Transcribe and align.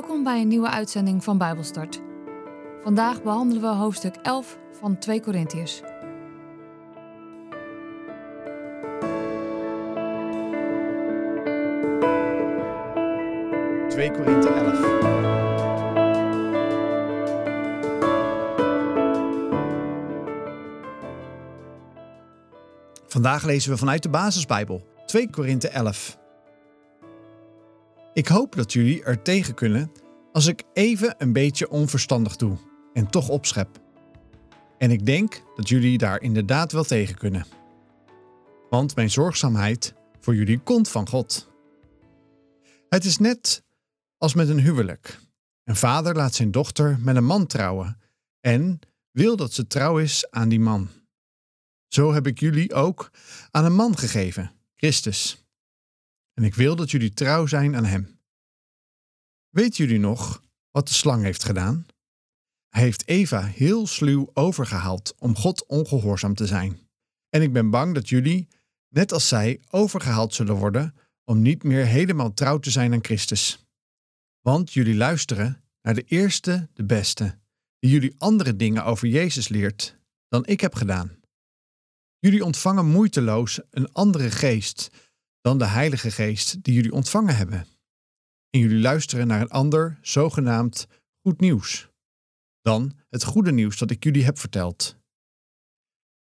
Welkom 0.00 0.24
bij 0.24 0.40
een 0.40 0.48
nieuwe 0.48 0.70
uitzending 0.70 1.24
van 1.24 1.38
Bijbelstart. 1.38 2.00
Vandaag 2.82 3.22
behandelen 3.22 3.62
we 3.62 3.68
hoofdstuk 3.68 4.16
11 4.16 4.58
van 4.80 4.98
2 4.98 5.20
Korintiërs. 5.20 5.80
Korinthe 13.88 14.48
11. 14.48 14.78
Vandaag 23.06 23.44
lezen 23.44 23.70
we 23.70 23.76
vanuit 23.76 24.02
de 24.02 24.08
basisbijbel 24.08 24.86
2 25.06 25.30
Korinthe 25.30 25.68
11. 25.68 26.19
Ik 28.12 28.28
hoop 28.28 28.56
dat 28.56 28.72
jullie 28.72 29.04
er 29.04 29.22
tegen 29.22 29.54
kunnen 29.54 29.92
als 30.32 30.46
ik 30.46 30.62
even 30.72 31.14
een 31.18 31.32
beetje 31.32 31.70
onverstandig 31.70 32.36
doe 32.36 32.56
en 32.92 33.10
toch 33.10 33.28
opschep. 33.28 33.80
En 34.78 34.90
ik 34.90 35.06
denk 35.06 35.42
dat 35.56 35.68
jullie 35.68 35.98
daar 35.98 36.22
inderdaad 36.22 36.72
wel 36.72 36.84
tegen 36.84 37.16
kunnen. 37.16 37.46
Want 38.70 38.96
mijn 38.96 39.10
zorgzaamheid 39.10 39.94
voor 40.20 40.34
jullie 40.34 40.58
komt 40.58 40.88
van 40.88 41.08
God. 41.08 41.50
Het 42.88 43.04
is 43.04 43.18
net 43.18 43.64
als 44.18 44.34
met 44.34 44.48
een 44.48 44.60
huwelijk. 44.60 45.18
Een 45.64 45.76
vader 45.76 46.14
laat 46.14 46.34
zijn 46.34 46.50
dochter 46.50 46.98
met 47.00 47.16
een 47.16 47.24
man 47.24 47.46
trouwen 47.46 48.00
en 48.40 48.78
wil 49.10 49.36
dat 49.36 49.52
ze 49.52 49.66
trouw 49.66 49.98
is 49.98 50.30
aan 50.30 50.48
die 50.48 50.60
man. 50.60 50.88
Zo 51.88 52.12
heb 52.12 52.26
ik 52.26 52.40
jullie 52.40 52.74
ook 52.74 53.10
aan 53.50 53.64
een 53.64 53.74
man 53.74 53.96
gegeven, 53.96 54.52
Christus. 54.76 55.44
En 56.40 56.46
ik 56.46 56.54
wil 56.54 56.76
dat 56.76 56.90
jullie 56.90 57.12
trouw 57.12 57.46
zijn 57.46 57.76
aan 57.76 57.84
hem. 57.84 58.20
Weet 59.48 59.76
jullie 59.76 59.98
nog 59.98 60.42
wat 60.70 60.88
de 60.88 60.94
slang 60.94 61.22
heeft 61.22 61.44
gedaan? 61.44 61.86
Hij 62.68 62.82
heeft 62.82 63.08
Eva 63.08 63.44
heel 63.44 63.86
sluw 63.86 64.30
overgehaald 64.32 65.14
om 65.18 65.36
God 65.36 65.66
ongehoorzaam 65.66 66.34
te 66.34 66.46
zijn. 66.46 66.78
En 67.28 67.42
ik 67.42 67.52
ben 67.52 67.70
bang 67.70 67.94
dat 67.94 68.08
jullie, 68.08 68.48
net 68.88 69.12
als 69.12 69.28
zij, 69.28 69.60
overgehaald 69.70 70.34
zullen 70.34 70.54
worden 70.54 70.94
om 71.24 71.42
niet 71.42 71.62
meer 71.62 71.86
helemaal 71.86 72.34
trouw 72.34 72.58
te 72.58 72.70
zijn 72.70 72.92
aan 72.92 73.04
Christus. 73.04 73.66
Want 74.40 74.72
jullie 74.72 74.96
luisteren 74.96 75.62
naar 75.82 75.94
de 75.94 76.04
eerste, 76.04 76.68
de 76.74 76.84
beste, 76.84 77.38
die 77.78 77.90
jullie 77.90 78.14
andere 78.18 78.56
dingen 78.56 78.84
over 78.84 79.08
Jezus 79.08 79.48
leert 79.48 79.98
dan 80.28 80.46
ik 80.46 80.60
heb 80.60 80.74
gedaan. 80.74 81.18
Jullie 82.18 82.44
ontvangen 82.44 82.86
moeiteloos 82.86 83.60
een 83.70 83.92
andere 83.92 84.30
geest 84.30 84.90
dan 85.40 85.58
de 85.58 85.66
Heilige 85.66 86.10
Geest 86.10 86.62
die 86.62 86.74
jullie 86.74 86.92
ontvangen 86.92 87.36
hebben. 87.36 87.66
En 88.50 88.60
jullie 88.60 88.80
luisteren 88.80 89.26
naar 89.26 89.40
een 89.40 89.50
ander, 89.50 89.98
zogenaamd 90.02 90.86
goed 91.22 91.40
nieuws. 91.40 91.88
Dan 92.60 92.98
het 93.08 93.24
goede 93.24 93.52
nieuws 93.52 93.78
dat 93.78 93.90
ik 93.90 94.04
jullie 94.04 94.24
heb 94.24 94.38
verteld. 94.38 94.96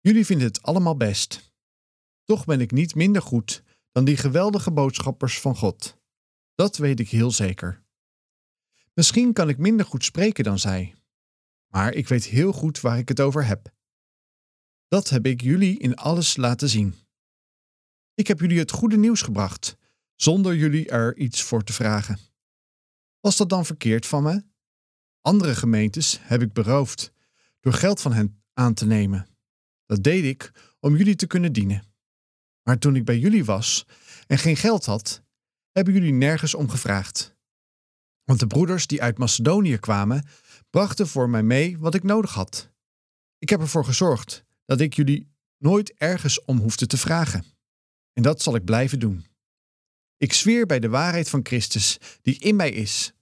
Jullie 0.01 0.27
vinden 0.27 0.47
het 0.47 0.63
allemaal 0.63 0.97
best. 0.97 1.53
Toch 2.25 2.45
ben 2.45 2.61
ik 2.61 2.71
niet 2.71 2.95
minder 2.95 3.23
goed 3.23 3.63
dan 3.93 4.05
die 4.05 4.17
geweldige 4.17 4.73
boodschappers 4.73 5.41
van 5.41 5.57
God. 5.57 5.99
Dat 6.55 6.77
weet 6.77 7.01
ik 7.01 7.09
heel 7.09 7.31
zeker. 7.31 7.83
Misschien 8.95 9.33
kan 9.33 9.49
ik 9.49 9.59
minder 9.59 9.87
goed 9.87 10.05
spreken 10.05 10.45
dan 10.45 10.59
zij, 10.59 10.95
maar 11.73 11.93
ik 11.93 12.09
weet 12.09 12.25
heel 12.25 12.53
goed 12.53 12.81
waar 12.81 12.99
ik 12.99 13.09
het 13.09 13.21
over 13.21 13.47
heb. 13.47 13.73
Dat 14.89 15.09
heb 15.09 15.27
ik 15.27 15.41
jullie 15.41 15.79
in 15.79 15.95
alles 15.95 16.37
laten 16.37 16.69
zien. 16.69 16.95
Ik 18.15 18.27
heb 18.27 18.41
jullie 18.41 18.59
het 18.59 18.71
goede 18.71 18.97
nieuws 18.97 19.23
gebracht, 19.23 19.77
zonder 20.15 20.57
jullie 20.57 20.89
er 20.89 21.17
iets 21.17 21.43
voor 21.43 21.65
te 21.65 21.73
vragen. 21.73 22.19
Was 23.21 23.37
dat 23.37 23.49
dan 23.49 23.67
verkeerd 23.67 24.07
van 24.07 24.23
me? 24.23 24.45
Andere 25.21 25.55
gemeentes 25.55 26.19
heb 26.23 26.43
ik 26.43 26.53
beroofd 26.53 27.13
door 27.61 27.73
geld 27.73 28.01
van 28.01 28.13
hen 28.13 28.43
aan 28.53 28.75
te 28.75 28.87
nemen. 28.87 29.29
Dat 29.87 30.03
deed 30.03 30.25
ik 30.25 30.53
om 30.81 30.97
jullie 30.97 31.17
te 31.17 31.27
kunnen 31.27 31.53
dienen. 31.53 31.85
Maar 32.63 32.79
toen 32.79 32.97
ik 32.97 33.05
bij 33.05 33.19
jullie 33.19 33.45
was 33.45 33.87
en 34.27 34.39
geen 34.39 34.57
geld 34.57 34.85
had, 34.85 35.23
hebben 35.71 35.95
jullie 35.95 36.13
nergens 36.13 36.55
om 36.55 36.69
gevraagd. 36.69 37.37
Want 38.25 38.41
de 38.41 38.47
broeders 38.47 38.87
die 38.87 39.03
uit 39.03 39.19
Macedonië 39.19 39.79
kwamen, 39.79 40.27
brachten 40.71 41.09
voor 41.09 41.29
mij 41.31 41.43
mee 41.43 41.79
wat 41.79 41.95
ik 41.95 42.03
nodig 42.03 42.35
had. 42.35 42.71
Ik 43.39 43.49
heb 43.49 43.61
ervoor 43.61 43.85
gezorgd 43.85 44.45
dat 44.65 44.81
ik 44.81 44.95
jullie 44.95 45.33
nooit 45.59 45.95
ergens 45.95 46.45
om 46.45 46.59
hoefde 46.59 46.87
te 46.87 46.97
vragen. 46.97 47.54
En 48.15 48.23
dat 48.23 48.43
zal 48.43 48.55
ik 48.55 48.65
blijven 48.65 48.99
doen. 48.99 49.27
Ik 50.17 50.33
zweer 50.33 50.67
bij 50.67 50.81
de 50.81 50.89
waarheid 50.89 51.29
van 51.29 51.41
Christus, 51.43 51.99
die 52.23 52.39
in 52.39 52.57
mij 52.57 52.71
is. 52.71 53.13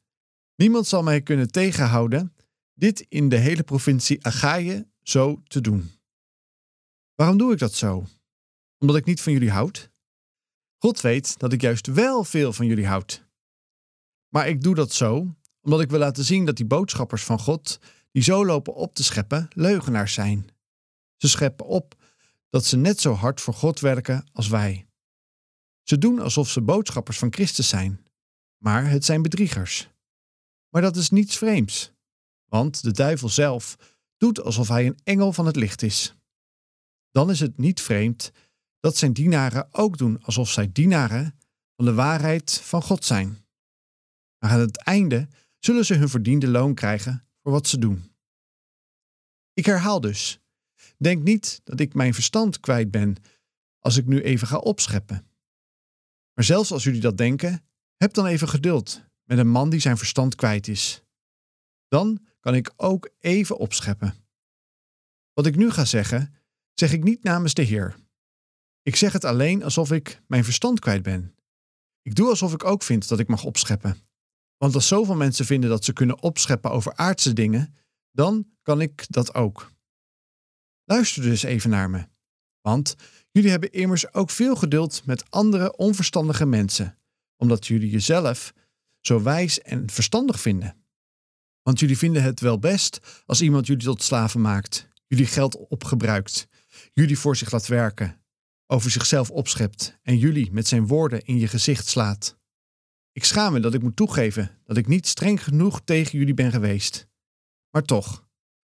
Niemand 0.54 0.86
zal 0.86 1.02
mij 1.02 1.22
kunnen 1.22 1.50
tegenhouden 1.50 2.34
dit 2.74 3.06
in 3.08 3.28
de 3.28 3.36
hele 3.36 3.62
provincie 3.62 4.26
Achaïe 4.26 4.86
zo 5.02 5.42
te 5.46 5.60
doen. 5.60 5.90
Waarom 7.14 7.38
doe 7.38 7.52
ik 7.52 7.58
dat 7.58 7.74
zo? 7.74 8.06
Omdat 8.78 8.96
ik 8.96 9.04
niet 9.04 9.20
van 9.20 9.32
jullie 9.32 9.50
houd? 9.50 9.90
God 10.78 11.00
weet 11.00 11.38
dat 11.38 11.52
ik 11.52 11.60
juist 11.60 11.86
wel 11.86 12.24
veel 12.24 12.52
van 12.52 12.66
jullie 12.66 12.86
houd. 12.86 13.26
Maar 14.28 14.48
ik 14.48 14.62
doe 14.62 14.74
dat 14.74 14.92
zo 14.92 15.34
omdat 15.62 15.80
ik 15.80 15.90
wil 15.90 15.98
laten 15.98 16.24
zien 16.24 16.44
dat 16.44 16.56
die 16.56 16.66
boodschappers 16.66 17.24
van 17.24 17.38
God, 17.38 17.78
die 18.10 18.22
zo 18.22 18.46
lopen 18.46 18.74
op 18.74 18.94
te 18.94 19.02
scheppen, 19.02 19.48
leugenaars 19.54 20.12
zijn. 20.12 20.48
Ze 21.16 21.28
scheppen 21.28 21.66
op 21.66 21.94
dat 22.52 22.64
ze 22.64 22.76
net 22.76 23.00
zo 23.00 23.12
hard 23.12 23.40
voor 23.40 23.54
God 23.54 23.80
werken 23.80 24.26
als 24.32 24.48
wij. 24.48 24.86
Ze 25.82 25.98
doen 25.98 26.18
alsof 26.18 26.50
ze 26.50 26.60
boodschappers 26.60 27.18
van 27.18 27.32
Christus 27.32 27.68
zijn, 27.68 28.06
maar 28.58 28.90
het 28.90 29.04
zijn 29.04 29.22
bedriegers. 29.22 29.88
Maar 30.68 30.82
dat 30.82 30.96
is 30.96 31.10
niets 31.10 31.36
vreemds, 31.36 31.92
want 32.44 32.82
de 32.82 32.92
duivel 32.92 33.28
zelf 33.28 33.76
doet 34.16 34.40
alsof 34.40 34.68
hij 34.68 34.86
een 34.86 34.98
engel 35.04 35.32
van 35.32 35.46
het 35.46 35.56
licht 35.56 35.82
is. 35.82 36.14
Dan 37.10 37.30
is 37.30 37.40
het 37.40 37.58
niet 37.58 37.80
vreemd 37.80 38.32
dat 38.80 38.96
zijn 38.96 39.12
dienaren 39.12 39.74
ook 39.74 39.98
doen 39.98 40.22
alsof 40.22 40.50
zij 40.50 40.72
dienaren 40.72 41.38
van 41.76 41.84
de 41.84 41.94
waarheid 41.94 42.60
van 42.64 42.82
God 42.82 43.04
zijn. 43.04 43.46
Maar 44.38 44.50
aan 44.50 44.60
het 44.60 44.76
einde 44.76 45.28
zullen 45.58 45.84
ze 45.84 45.94
hun 45.94 46.08
verdiende 46.08 46.48
loon 46.48 46.74
krijgen 46.74 47.28
voor 47.42 47.52
wat 47.52 47.66
ze 47.66 47.78
doen. 47.78 48.14
Ik 49.52 49.66
herhaal 49.66 50.00
dus: 50.00 50.41
denk 50.98 51.22
niet 51.22 51.60
dat 51.64 51.80
ik 51.80 51.94
mijn 51.94 52.14
verstand 52.14 52.60
kwijt 52.60 52.90
ben 52.90 53.16
als 53.78 53.96
ik 53.96 54.06
nu 54.06 54.22
even 54.22 54.46
ga 54.46 54.56
opscheppen. 54.56 55.26
Maar 56.34 56.44
zelfs 56.44 56.72
als 56.72 56.84
jullie 56.84 57.00
dat 57.00 57.16
denken, 57.16 57.64
heb 57.96 58.12
dan 58.12 58.26
even 58.26 58.48
geduld 58.48 59.02
met 59.24 59.38
een 59.38 59.48
man 59.48 59.70
die 59.70 59.80
zijn 59.80 59.98
verstand 59.98 60.34
kwijt 60.34 60.68
is. 60.68 61.02
Dan 61.88 62.26
kan 62.40 62.54
ik 62.54 62.72
ook 62.76 63.10
even 63.18 63.58
opscheppen. 63.58 64.14
Wat 65.32 65.46
ik 65.46 65.56
nu 65.56 65.70
ga 65.70 65.84
zeggen, 65.84 66.34
zeg 66.74 66.92
ik 66.92 67.04
niet 67.04 67.22
namens 67.22 67.54
de 67.54 67.62
Heer. 67.62 67.96
Ik 68.82 68.96
zeg 68.96 69.12
het 69.12 69.24
alleen 69.24 69.62
alsof 69.62 69.92
ik 69.92 70.22
mijn 70.26 70.44
verstand 70.44 70.80
kwijt 70.80 71.02
ben. 71.02 71.34
Ik 72.02 72.14
doe 72.14 72.28
alsof 72.28 72.52
ik 72.52 72.64
ook 72.64 72.82
vind 72.82 73.08
dat 73.08 73.18
ik 73.18 73.28
mag 73.28 73.44
opscheppen. 73.44 73.96
Want 74.56 74.74
als 74.74 74.88
zoveel 74.88 75.14
mensen 75.14 75.44
vinden 75.44 75.70
dat 75.70 75.84
ze 75.84 75.92
kunnen 75.92 76.22
opscheppen 76.22 76.70
over 76.70 76.94
aardse 76.94 77.32
dingen, 77.32 77.74
dan 78.10 78.46
kan 78.62 78.80
ik 78.80 79.04
dat 79.08 79.34
ook. 79.34 79.72
Luister 80.84 81.22
dus 81.22 81.42
even 81.42 81.70
naar 81.70 81.90
me. 81.90 82.06
Want 82.60 82.96
jullie 83.30 83.50
hebben 83.50 83.72
immers 83.72 84.14
ook 84.14 84.30
veel 84.30 84.56
geduld 84.56 85.02
met 85.04 85.30
andere 85.30 85.76
onverstandige 85.76 86.46
mensen, 86.46 86.98
omdat 87.36 87.66
jullie 87.66 87.90
jezelf 87.90 88.52
zo 89.00 89.22
wijs 89.22 89.60
en 89.60 89.90
verstandig 89.90 90.40
vinden. 90.40 90.76
Want 91.62 91.80
jullie 91.80 91.98
vinden 91.98 92.22
het 92.22 92.40
wel 92.40 92.58
best 92.58 93.22
als 93.26 93.42
iemand 93.42 93.66
jullie 93.66 93.84
tot 93.84 94.02
slaven 94.02 94.40
maakt, 94.40 94.88
jullie 95.06 95.26
geld 95.26 95.68
opgebruikt, 95.68 96.48
jullie 96.92 97.18
voor 97.18 97.36
zich 97.36 97.52
laat 97.52 97.66
werken, 97.66 98.22
over 98.66 98.90
zichzelf 98.90 99.30
opschept 99.30 99.98
en 100.02 100.18
jullie 100.18 100.52
met 100.52 100.68
zijn 100.68 100.86
woorden 100.86 101.24
in 101.24 101.38
je 101.38 101.48
gezicht 101.48 101.86
slaat. 101.86 102.38
Ik 103.12 103.24
schaam 103.24 103.52
me 103.52 103.60
dat 103.60 103.74
ik 103.74 103.82
moet 103.82 103.96
toegeven 103.96 104.58
dat 104.64 104.76
ik 104.76 104.86
niet 104.86 105.06
streng 105.06 105.44
genoeg 105.44 105.80
tegen 105.84 106.18
jullie 106.18 106.34
ben 106.34 106.50
geweest. 106.50 107.08
Maar 107.70 107.82
toch, 107.82 108.26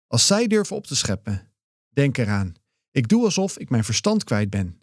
als 0.08 0.28
zij 0.28 0.48
durven 0.48 0.76
op 0.76 0.88
te 0.88 0.96
scheppen, 0.96 1.53
denk 1.94 2.18
eraan. 2.18 2.54
Ik 2.92 3.08
doe 3.08 3.24
alsof 3.24 3.58
ik 3.58 3.70
mijn 3.70 3.84
verstand 3.84 4.24
kwijt 4.24 4.50
ben. 4.50 4.82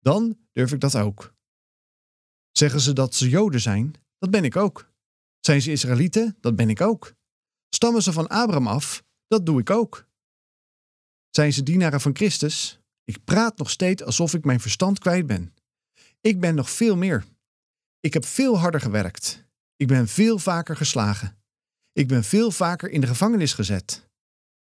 Dan 0.00 0.38
durf 0.52 0.72
ik 0.72 0.80
dat 0.80 0.96
ook. 0.96 1.34
Zeggen 2.52 2.80
ze 2.80 2.92
dat 2.92 3.14
ze 3.14 3.28
Joden 3.28 3.60
zijn? 3.60 3.94
Dat 4.18 4.30
ben 4.30 4.44
ik 4.44 4.56
ook. 4.56 4.92
Zijn 5.40 5.62
ze 5.62 5.70
Israëlieten? 5.70 6.36
Dat 6.40 6.56
ben 6.56 6.70
ik 6.70 6.80
ook. 6.80 7.14
Stammen 7.68 8.02
ze 8.02 8.12
van 8.12 8.28
Abraham 8.28 8.66
af? 8.66 9.04
Dat 9.26 9.46
doe 9.46 9.60
ik 9.60 9.70
ook. 9.70 10.06
Zijn 11.30 11.52
ze 11.52 11.62
dienaren 11.62 12.00
van 12.00 12.16
Christus? 12.16 12.78
Ik 13.04 13.24
praat 13.24 13.58
nog 13.58 13.70
steeds 13.70 14.02
alsof 14.02 14.34
ik 14.34 14.44
mijn 14.44 14.60
verstand 14.60 14.98
kwijt 14.98 15.26
ben. 15.26 15.54
Ik 16.20 16.40
ben 16.40 16.54
nog 16.54 16.70
veel 16.70 16.96
meer. 16.96 17.24
Ik 18.00 18.12
heb 18.12 18.24
veel 18.24 18.58
harder 18.58 18.80
gewerkt. 18.80 19.44
Ik 19.76 19.86
ben 19.86 20.08
veel 20.08 20.38
vaker 20.38 20.76
geslagen. 20.76 21.42
Ik 21.92 22.08
ben 22.08 22.24
veel 22.24 22.50
vaker 22.50 22.90
in 22.90 23.00
de 23.00 23.06
gevangenis 23.06 23.52
gezet. 23.52 24.08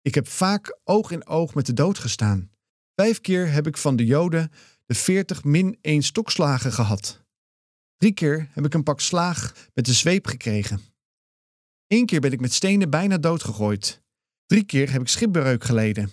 Ik 0.01 0.15
heb 0.15 0.27
vaak 0.27 0.79
oog 0.83 1.11
in 1.11 1.27
oog 1.27 1.53
met 1.53 1.65
de 1.65 1.73
dood 1.73 1.97
gestaan. 1.97 2.51
Vijf 2.95 3.21
keer 3.21 3.51
heb 3.51 3.67
ik 3.67 3.77
van 3.77 3.95
de 3.95 4.05
Joden 4.05 4.51
de 4.85 4.93
veertig 4.93 5.43
min 5.43 5.77
één 5.81 6.03
stokslagen 6.03 6.71
gehad. 6.71 7.23
Drie 7.97 8.13
keer 8.13 8.49
heb 8.51 8.65
ik 8.65 8.73
een 8.73 8.83
pak 8.83 8.99
slaag 8.99 9.69
met 9.73 9.85
de 9.85 9.93
zweep 9.93 10.27
gekregen. 10.27 10.81
Eén 11.87 12.05
keer 12.05 12.19
ben 12.19 12.31
ik 12.31 12.39
met 12.39 12.53
stenen 12.53 12.89
bijna 12.89 13.17
doodgegooid. 13.17 14.01
Drie 14.45 14.63
keer 14.63 14.91
heb 14.91 15.01
ik 15.01 15.07
schipbreuk 15.07 15.63
geleden. 15.63 16.11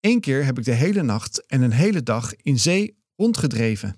Eén 0.00 0.20
keer 0.20 0.44
heb 0.44 0.58
ik 0.58 0.64
de 0.64 0.72
hele 0.72 1.02
nacht 1.02 1.46
en 1.46 1.62
een 1.62 1.72
hele 1.72 2.02
dag 2.02 2.34
in 2.34 2.58
zee 2.58 2.98
rondgedreven. 3.16 3.96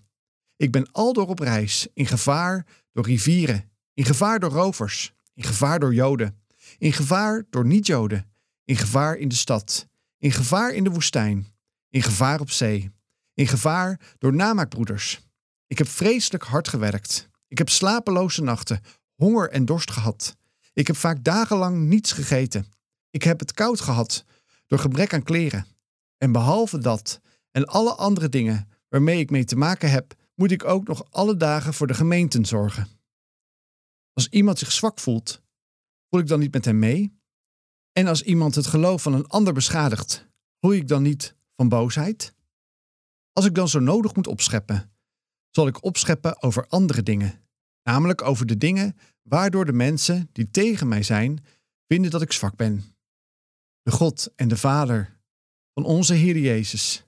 Ik 0.56 0.72
ben 0.72 0.92
aldoor 0.92 1.26
op 1.28 1.38
reis, 1.38 1.88
in 1.94 2.06
gevaar 2.06 2.66
door 2.92 3.04
rivieren, 3.04 3.70
in 3.94 4.04
gevaar 4.04 4.38
door 4.40 4.50
rovers, 4.50 5.12
in 5.34 5.42
gevaar 5.42 5.78
door 5.78 5.94
Joden, 5.94 6.42
in 6.78 6.92
gevaar 6.92 7.46
door 7.50 7.66
niet-Joden, 7.66 8.29
in 8.70 8.76
gevaar 8.76 9.16
in 9.16 9.28
de 9.28 9.34
stad, 9.34 9.86
in 10.18 10.32
gevaar 10.32 10.72
in 10.72 10.84
de 10.84 10.90
woestijn, 10.90 11.46
in 11.88 12.02
gevaar 12.02 12.40
op 12.40 12.50
zee, 12.50 12.90
in 13.34 13.46
gevaar 13.46 14.00
door 14.18 14.34
namaakbroeders. 14.34 15.20
Ik 15.66 15.78
heb 15.78 15.88
vreselijk 15.88 16.44
hard 16.44 16.68
gewerkt. 16.68 17.28
Ik 17.48 17.58
heb 17.58 17.68
slapeloze 17.68 18.42
nachten, 18.42 18.80
honger 19.14 19.50
en 19.50 19.64
dorst 19.64 19.90
gehad. 19.90 20.36
Ik 20.72 20.86
heb 20.86 20.96
vaak 20.96 21.24
dagenlang 21.24 21.78
niets 21.78 22.12
gegeten. 22.12 22.66
Ik 23.10 23.22
heb 23.22 23.40
het 23.40 23.52
koud 23.52 23.80
gehad 23.80 24.24
door 24.66 24.78
gebrek 24.78 25.14
aan 25.14 25.22
kleren. 25.22 25.66
En 26.18 26.32
behalve 26.32 26.78
dat 26.78 27.20
en 27.50 27.64
alle 27.64 27.94
andere 27.94 28.28
dingen 28.28 28.68
waarmee 28.88 29.18
ik 29.18 29.30
mee 29.30 29.44
te 29.44 29.56
maken 29.56 29.90
heb, 29.90 30.14
moet 30.34 30.50
ik 30.50 30.64
ook 30.64 30.86
nog 30.86 31.04
alle 31.10 31.36
dagen 31.36 31.74
voor 31.74 31.86
de 31.86 31.94
gemeenten 31.94 32.44
zorgen. 32.44 32.88
Als 34.12 34.28
iemand 34.28 34.58
zich 34.58 34.72
zwak 34.72 34.98
voelt, 34.98 35.42
voel 36.08 36.20
ik 36.20 36.26
dan 36.26 36.38
niet 36.38 36.52
met 36.52 36.64
hem 36.64 36.78
mee? 36.78 37.19
En 37.92 38.06
als 38.06 38.22
iemand 38.22 38.54
het 38.54 38.66
geloof 38.66 39.02
van 39.02 39.14
een 39.14 39.26
ander 39.26 39.52
beschadigt, 39.52 40.28
groei 40.60 40.78
ik 40.78 40.88
dan 40.88 41.02
niet 41.02 41.34
van 41.56 41.68
boosheid? 41.68 42.34
Als 43.32 43.44
ik 43.44 43.54
dan 43.54 43.68
zo 43.68 43.78
nodig 43.78 44.14
moet 44.14 44.26
opscheppen, 44.26 44.92
zal 45.50 45.66
ik 45.66 45.84
opscheppen 45.84 46.42
over 46.42 46.66
andere 46.66 47.02
dingen, 47.02 47.44
namelijk 47.82 48.22
over 48.22 48.46
de 48.46 48.58
dingen 48.58 48.96
waardoor 49.22 49.64
de 49.64 49.72
mensen 49.72 50.28
die 50.32 50.50
tegen 50.50 50.88
mij 50.88 51.02
zijn, 51.02 51.44
vinden 51.86 52.10
dat 52.10 52.22
ik 52.22 52.32
zwak 52.32 52.56
ben. 52.56 52.84
De 53.82 53.90
God 53.90 54.32
en 54.36 54.48
de 54.48 54.56
Vader 54.56 55.20
van 55.74 55.84
onze 55.84 56.14
Heer 56.14 56.38
Jezus, 56.38 57.04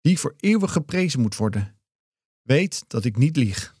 die 0.00 0.18
voor 0.18 0.34
eeuwig 0.36 0.72
geprezen 0.72 1.20
moet 1.20 1.36
worden, 1.36 1.78
weet 2.42 2.84
dat 2.88 3.04
ik 3.04 3.16
niet 3.16 3.36
lieg. 3.36 3.76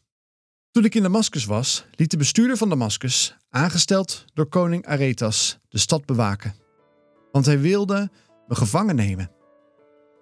Toen 0.78 0.86
ik 0.86 0.94
in 0.94 1.02
Damascus 1.02 1.44
was, 1.44 1.84
liet 1.96 2.10
de 2.10 2.16
bestuurder 2.16 2.56
van 2.56 2.68
Damascus, 2.68 3.36
aangesteld 3.50 4.24
door 4.34 4.46
koning 4.46 4.86
Aretas, 4.86 5.58
de 5.68 5.78
stad 5.78 6.06
bewaken. 6.06 6.54
Want 7.32 7.46
hij 7.46 7.60
wilde 7.60 8.10
me 8.48 8.54
gevangen 8.54 8.96
nemen. 8.96 9.30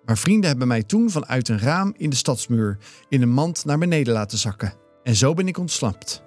Maar 0.04 0.18
vrienden 0.18 0.48
hebben 0.48 0.68
mij 0.68 0.82
toen 0.82 1.10
vanuit 1.10 1.48
een 1.48 1.58
raam 1.58 1.94
in 1.96 2.10
de 2.10 2.16
stadsmuur 2.16 2.78
in 3.08 3.22
een 3.22 3.30
mand 3.30 3.64
naar 3.64 3.78
beneden 3.78 4.12
laten 4.12 4.38
zakken. 4.38 4.74
En 5.02 5.14
zo 5.14 5.34
ben 5.34 5.48
ik 5.48 5.58
ontsnapt. 5.58 6.22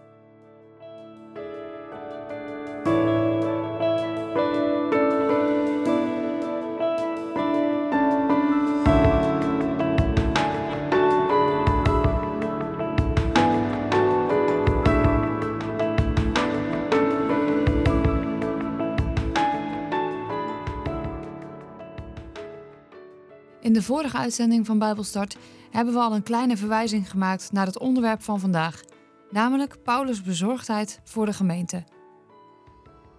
Vorige 23.90 24.18
uitzending 24.18 24.66
van 24.66 24.80
Bijbelstart 24.80 25.38
hebben 25.72 25.94
we 25.94 26.00
al 26.00 26.16
een 26.16 26.24
kleine 26.24 26.58
verwijzing 26.58 27.10
gemaakt 27.10 27.52
naar 27.52 27.66
het 27.66 27.80
onderwerp 27.80 28.22
van 28.22 28.40
vandaag, 28.40 28.84
namelijk 29.30 29.84
Paulus' 29.84 30.22
bezorgdheid 30.22 31.00
voor 31.04 31.26
de 31.26 31.34
gemeente. 31.34 31.84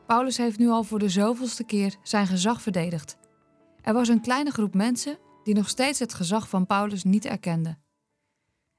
Paulus 0.06 0.36
heeft 0.36 0.58
nu 0.58 0.68
al 0.68 0.84
voor 0.84 0.98
de 0.98 1.08
zoveelste 1.08 1.64
keer 1.64 1.96
zijn 2.02 2.26
gezag 2.26 2.62
verdedigd. 2.62 3.16
Er 3.82 3.92
was 3.92 4.08
een 4.08 4.20
kleine 4.20 4.50
groep 4.50 4.74
mensen 4.74 5.18
die 5.44 5.54
nog 5.54 5.68
steeds 5.68 5.98
het 5.98 6.14
gezag 6.14 6.48
van 6.48 6.66
Paulus 6.66 7.04
niet 7.04 7.24
erkende. 7.24 7.78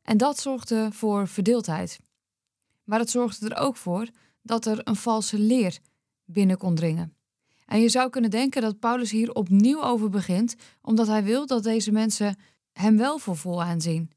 En 0.01 0.17
dat 0.17 0.39
zorgde 0.39 0.88
voor 0.91 1.27
verdeeldheid. 1.27 1.99
Maar 2.83 2.99
het 2.99 3.09
zorgde 3.09 3.49
er 3.49 3.61
ook 3.61 3.77
voor 3.77 4.07
dat 4.41 4.65
er 4.65 4.79
een 4.83 4.95
valse 4.95 5.39
leer 5.39 5.79
binnen 6.25 6.57
kon 6.57 6.75
dringen. 6.75 7.15
En 7.71 7.81
je 7.81 7.89
zou 7.89 8.09
kunnen 8.09 8.29
denken 8.29 8.62
dat 8.62 8.79
Paulus 8.79 9.12
hier 9.12 9.33
opnieuw 9.33 9.83
over 9.83 10.09
begint, 10.09 10.56
omdat 10.81 11.07
hij 11.07 11.23
wil 11.23 11.45
dat 11.45 11.63
deze 11.63 11.91
mensen 11.91 12.35
hem 12.71 12.97
wel 12.97 13.18
voor 13.18 13.38
vol 13.38 13.63
aanzien. 13.63 14.12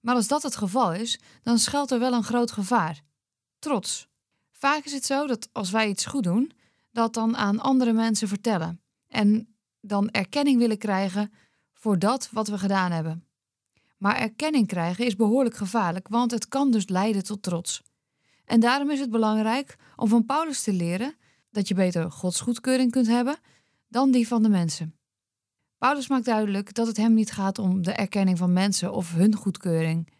Maar 0.00 0.14
als 0.14 0.28
dat 0.28 0.42
het 0.42 0.56
geval 0.56 0.92
is, 0.92 1.20
dan 1.42 1.58
schuilt 1.58 1.90
er 1.90 1.98
wel 1.98 2.12
een 2.12 2.22
groot 2.22 2.52
gevaar: 2.52 3.02
trots. 3.58 4.08
Vaak 4.50 4.84
is 4.84 4.92
het 4.92 5.04
zo 5.04 5.26
dat 5.26 5.48
als 5.52 5.70
wij 5.70 5.88
iets 5.88 6.06
goed 6.06 6.22
doen, 6.22 6.52
dat 6.92 7.14
dan 7.14 7.36
aan 7.36 7.60
andere 7.60 7.92
mensen 7.92 8.28
vertellen 8.28 8.80
en 9.08 9.56
dan 9.80 10.10
erkenning 10.10 10.58
willen 10.58 10.78
krijgen 10.78 11.32
voor 11.72 11.98
dat 11.98 12.28
wat 12.32 12.48
we 12.48 12.58
gedaan 12.58 12.90
hebben. 12.92 13.26
Maar 13.96 14.16
erkenning 14.16 14.66
krijgen 14.66 15.06
is 15.06 15.16
behoorlijk 15.16 15.56
gevaarlijk, 15.56 16.08
want 16.08 16.30
het 16.30 16.48
kan 16.48 16.70
dus 16.70 16.88
leiden 16.88 17.24
tot 17.24 17.42
trots. 17.42 17.82
En 18.44 18.60
daarom 18.60 18.90
is 18.90 19.00
het 19.00 19.10
belangrijk 19.10 19.76
om 19.96 20.08
van 20.08 20.26
Paulus 20.26 20.62
te 20.62 20.72
leren 20.72 21.14
dat 21.54 21.68
je 21.68 21.74
beter 21.74 22.10
Gods 22.10 22.40
goedkeuring 22.40 22.90
kunt 22.90 23.06
hebben 23.06 23.38
dan 23.88 24.10
die 24.10 24.28
van 24.28 24.42
de 24.42 24.48
mensen. 24.48 24.98
Paulus 25.78 26.08
maakt 26.08 26.24
duidelijk 26.24 26.74
dat 26.74 26.86
het 26.86 26.96
hem 26.96 27.14
niet 27.14 27.32
gaat 27.32 27.58
om 27.58 27.82
de 27.82 27.92
erkenning 27.92 28.38
van 28.38 28.52
mensen 28.52 28.92
of 28.92 29.12
hun 29.12 29.34
goedkeuring, 29.34 30.12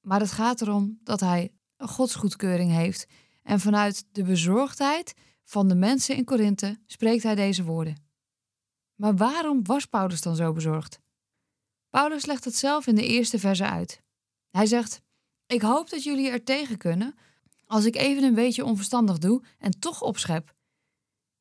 maar 0.00 0.20
het 0.20 0.32
gaat 0.32 0.60
erom 0.60 0.98
dat 1.02 1.20
hij 1.20 1.52
Gods 1.76 2.14
goedkeuring 2.14 2.70
heeft 2.70 3.06
en 3.42 3.60
vanuit 3.60 4.04
de 4.12 4.22
bezorgdheid 4.22 5.14
van 5.44 5.68
de 5.68 5.74
mensen 5.74 6.16
in 6.16 6.24
Korinthe 6.24 6.78
spreekt 6.86 7.22
hij 7.22 7.34
deze 7.34 7.64
woorden. 7.64 8.08
Maar 8.94 9.16
waarom 9.16 9.64
was 9.64 9.86
Paulus 9.86 10.20
dan 10.20 10.36
zo 10.36 10.52
bezorgd? 10.52 11.00
Paulus 11.90 12.26
legt 12.26 12.44
het 12.44 12.56
zelf 12.56 12.86
in 12.86 12.94
de 12.94 13.06
eerste 13.06 13.38
verse 13.38 13.64
uit. 13.64 14.02
Hij 14.50 14.66
zegt: 14.66 15.02
Ik 15.46 15.62
hoop 15.62 15.90
dat 15.90 16.02
jullie 16.02 16.30
er 16.30 16.44
tegen 16.44 16.76
kunnen 16.76 17.14
als 17.70 17.84
ik 17.84 17.96
even 17.96 18.22
een 18.22 18.34
beetje 18.34 18.64
onverstandig 18.64 19.18
doe 19.18 19.42
en 19.58 19.78
toch 19.78 20.02
opschep. 20.02 20.54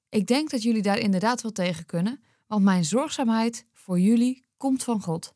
Ik 0.10 0.28
denk 0.28 0.50
dat 0.50 0.64
jullie 0.64 0.82
daar 0.82 0.98
inderdaad 0.98 1.42
wel 1.42 1.52
tegen 1.52 1.86
kunnen, 1.86 2.24
want 2.48 2.64
mijn 2.64 2.86
zorgzaamheid 2.86 3.66
voor 3.74 4.00
jullie 4.00 4.46
komt 4.58 4.84
van 4.84 5.02
God. 5.02 5.34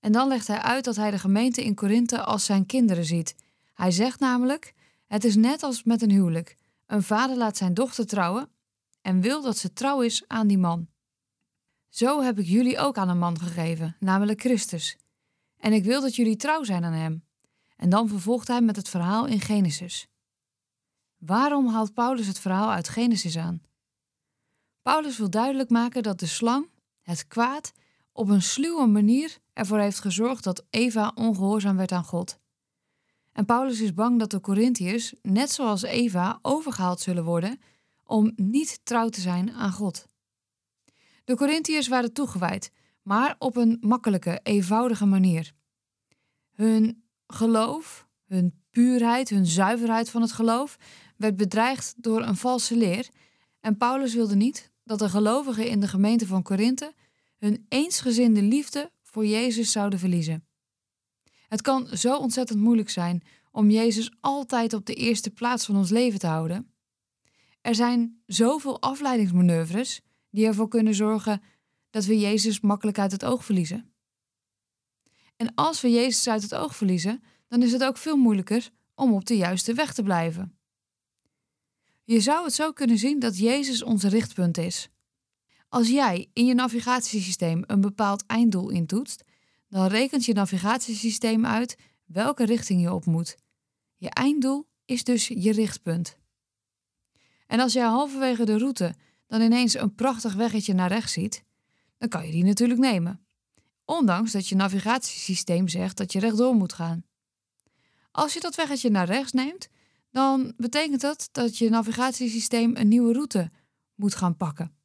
En 0.00 0.12
dan 0.12 0.28
legt 0.28 0.46
hij 0.46 0.58
uit 0.58 0.84
dat 0.84 0.96
hij 0.96 1.10
de 1.10 1.18
gemeente 1.18 1.64
in 1.64 1.74
Korinthe 1.74 2.22
als 2.22 2.44
zijn 2.44 2.66
kinderen 2.66 3.04
ziet. 3.04 3.34
Hij 3.74 3.90
zegt 3.90 4.20
namelijk: 4.20 4.74
Het 5.06 5.24
is 5.24 5.36
net 5.36 5.62
als 5.62 5.82
met 5.82 6.02
een 6.02 6.10
huwelijk. 6.10 6.56
Een 6.86 7.02
vader 7.02 7.36
laat 7.36 7.56
zijn 7.56 7.74
dochter 7.74 8.06
trouwen 8.06 8.50
en 9.00 9.20
wil 9.20 9.42
dat 9.42 9.56
ze 9.56 9.72
trouw 9.72 10.00
is 10.00 10.24
aan 10.26 10.46
die 10.46 10.58
man. 10.58 10.88
Zo 11.88 12.22
heb 12.22 12.38
ik 12.38 12.46
jullie 12.46 12.78
ook 12.78 12.98
aan 12.98 13.08
een 13.08 13.18
man 13.18 13.38
gegeven, 13.38 13.96
namelijk 14.00 14.40
Christus. 14.40 14.96
En 15.56 15.72
ik 15.72 15.84
wil 15.84 16.00
dat 16.00 16.16
jullie 16.16 16.36
trouw 16.36 16.62
zijn 16.62 16.84
aan 16.84 16.92
hem. 16.92 17.25
En 17.76 17.90
dan 17.90 18.08
vervolgt 18.08 18.48
hij 18.48 18.60
met 18.60 18.76
het 18.76 18.88
verhaal 18.88 19.26
in 19.26 19.40
Genesis. 19.40 20.08
Waarom 21.16 21.66
haalt 21.68 21.94
Paulus 21.94 22.26
het 22.26 22.38
verhaal 22.38 22.70
uit 22.70 22.88
Genesis 22.88 23.36
aan? 23.36 23.62
Paulus 24.82 25.18
wil 25.18 25.30
duidelijk 25.30 25.70
maken 25.70 26.02
dat 26.02 26.20
de 26.20 26.26
slang, 26.26 26.68
het 27.02 27.26
kwaad, 27.26 27.72
op 28.12 28.28
een 28.28 28.42
sluwe 28.42 28.86
manier 28.86 29.38
ervoor 29.52 29.78
heeft 29.78 30.00
gezorgd 30.00 30.44
dat 30.44 30.64
Eva 30.70 31.12
ongehoorzaam 31.14 31.76
werd 31.76 31.92
aan 31.92 32.04
God. 32.04 32.38
En 33.32 33.44
Paulus 33.44 33.80
is 33.80 33.94
bang 33.94 34.18
dat 34.18 34.30
de 34.30 34.40
Corinthiërs, 34.40 35.14
net 35.22 35.50
zoals 35.50 35.82
Eva, 35.82 36.38
overgehaald 36.42 37.00
zullen 37.00 37.24
worden 37.24 37.60
om 38.04 38.32
niet 38.36 38.80
trouw 38.82 39.08
te 39.08 39.20
zijn 39.20 39.52
aan 39.52 39.72
God. 39.72 40.08
De 41.24 41.36
Corinthiërs 41.36 41.88
waren 41.88 42.12
toegewijd, 42.12 42.72
maar 43.02 43.36
op 43.38 43.56
een 43.56 43.78
makkelijke, 43.80 44.40
eenvoudige 44.42 45.06
manier. 45.06 45.52
Hun 46.52 47.05
geloof, 47.26 48.06
hun 48.26 48.62
puurheid, 48.70 49.28
hun 49.28 49.46
zuiverheid 49.46 50.10
van 50.10 50.22
het 50.22 50.32
geloof, 50.32 50.76
werd 51.16 51.36
bedreigd 51.36 51.94
door 51.96 52.22
een 52.22 52.36
valse 52.36 52.76
leer. 52.76 53.08
En 53.60 53.76
Paulus 53.76 54.14
wilde 54.14 54.36
niet 54.36 54.72
dat 54.84 54.98
de 54.98 55.08
gelovigen 55.08 55.68
in 55.68 55.80
de 55.80 55.88
gemeente 55.88 56.26
van 56.26 56.42
Korinthe 56.42 56.94
hun 57.38 57.66
eensgezinde 57.68 58.42
liefde 58.42 58.90
voor 59.02 59.26
Jezus 59.26 59.72
zouden 59.72 59.98
verliezen. 59.98 60.46
Het 61.48 61.62
kan 61.62 61.86
zo 61.86 62.16
ontzettend 62.16 62.58
moeilijk 62.58 62.90
zijn 62.90 63.22
om 63.50 63.70
Jezus 63.70 64.16
altijd 64.20 64.72
op 64.72 64.86
de 64.86 64.94
eerste 64.94 65.30
plaats 65.30 65.64
van 65.64 65.76
ons 65.76 65.90
leven 65.90 66.18
te 66.18 66.26
houden. 66.26 66.70
Er 67.60 67.74
zijn 67.74 68.22
zoveel 68.26 68.80
afleidingsmanoeuvres 68.80 70.00
die 70.30 70.46
ervoor 70.46 70.68
kunnen 70.68 70.94
zorgen 70.94 71.42
dat 71.90 72.04
we 72.04 72.18
Jezus 72.18 72.60
makkelijk 72.60 72.98
uit 72.98 73.12
het 73.12 73.24
oog 73.24 73.44
verliezen. 73.44 73.95
En 75.36 75.54
als 75.54 75.80
we 75.80 75.90
Jezus 75.90 76.28
uit 76.28 76.42
het 76.42 76.54
oog 76.54 76.76
verliezen, 76.76 77.22
dan 77.48 77.62
is 77.62 77.72
het 77.72 77.84
ook 77.84 77.96
veel 77.96 78.16
moeilijker 78.16 78.70
om 78.94 79.12
op 79.12 79.24
de 79.24 79.36
juiste 79.36 79.74
weg 79.74 79.94
te 79.94 80.02
blijven. 80.02 80.58
Je 82.04 82.20
zou 82.20 82.44
het 82.44 82.54
zo 82.54 82.72
kunnen 82.72 82.98
zien 82.98 83.18
dat 83.18 83.38
Jezus 83.38 83.82
ons 83.82 84.02
richtpunt 84.02 84.58
is. 84.58 84.88
Als 85.68 85.88
jij 85.88 86.30
in 86.32 86.46
je 86.46 86.54
navigatiesysteem 86.54 87.62
een 87.66 87.80
bepaald 87.80 88.26
einddoel 88.26 88.70
intoetst, 88.70 89.24
dan 89.68 89.86
rekent 89.86 90.24
je 90.24 90.32
navigatiesysteem 90.32 91.46
uit 91.46 91.76
welke 92.04 92.44
richting 92.44 92.82
je 92.82 92.92
op 92.92 93.04
moet. 93.04 93.36
Je 93.96 94.10
einddoel 94.10 94.66
is 94.84 95.04
dus 95.04 95.28
je 95.28 95.52
richtpunt. 95.52 96.16
En 97.46 97.60
als 97.60 97.72
jij 97.72 97.84
halverwege 97.84 98.44
de 98.44 98.58
route 98.58 98.94
dan 99.26 99.40
ineens 99.40 99.74
een 99.74 99.94
prachtig 99.94 100.34
weggetje 100.34 100.74
naar 100.74 100.88
rechts 100.88 101.12
ziet, 101.12 101.44
dan 101.98 102.08
kan 102.08 102.26
je 102.26 102.32
die 102.32 102.44
natuurlijk 102.44 102.80
nemen. 102.80 103.25
Ondanks 103.86 104.32
dat 104.32 104.48
je 104.48 104.54
navigatiesysteem 104.54 105.68
zegt 105.68 105.96
dat 105.96 106.12
je 106.12 106.18
rechtdoor 106.18 106.54
moet 106.54 106.72
gaan. 106.72 107.04
Als 108.10 108.32
je 108.32 108.40
dat 108.40 108.54
weggetje 108.54 108.90
naar 108.90 109.06
rechts 109.06 109.32
neemt, 109.32 109.68
dan 110.10 110.52
betekent 110.56 111.00
dat 111.00 111.28
dat 111.32 111.58
je 111.58 111.70
navigatiesysteem 111.70 112.76
een 112.76 112.88
nieuwe 112.88 113.12
route 113.12 113.50
moet 113.94 114.14
gaan 114.14 114.36
pakken. 114.36 114.76